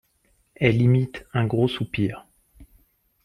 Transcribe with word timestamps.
Elle 0.55 0.81
imite 0.81 1.27
un 1.31 1.45
gros 1.45 1.67
soupir. 1.67 2.25